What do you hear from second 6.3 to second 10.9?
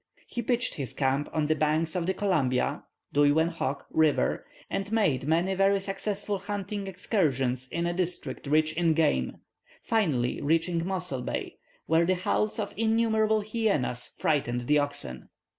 hunting excursions in a district rich in game, finally reaching